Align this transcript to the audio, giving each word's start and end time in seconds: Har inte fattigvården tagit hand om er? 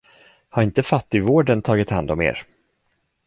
Har 0.49 0.63
inte 0.63 0.83
fattigvården 0.83 1.61
tagit 1.61 1.89
hand 1.89 2.11
om 2.11 2.21
er? 2.21 2.43